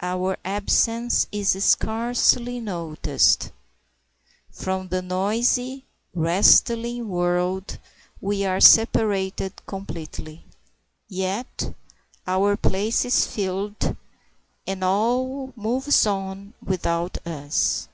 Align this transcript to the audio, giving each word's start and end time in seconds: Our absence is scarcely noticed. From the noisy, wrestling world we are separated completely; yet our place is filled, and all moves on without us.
Our 0.00 0.36
absence 0.44 1.26
is 1.32 1.56
scarcely 1.64 2.60
noticed. 2.60 3.50
From 4.48 4.86
the 4.86 5.02
noisy, 5.02 5.86
wrestling 6.14 7.08
world 7.08 7.80
we 8.20 8.44
are 8.44 8.60
separated 8.60 9.54
completely; 9.66 10.44
yet 11.08 11.74
our 12.28 12.56
place 12.56 13.04
is 13.04 13.26
filled, 13.26 13.96
and 14.68 14.84
all 14.84 15.52
moves 15.56 16.06
on 16.06 16.54
without 16.64 17.18
us. 17.26 17.88